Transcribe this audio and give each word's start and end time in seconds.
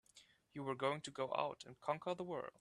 You 0.55 0.63
were 0.63 0.73
going 0.73 1.01
to 1.01 1.11
go 1.11 1.31
out 1.37 1.63
and 1.63 1.79
conquer 1.79 2.15
the 2.15 2.23
world! 2.23 2.49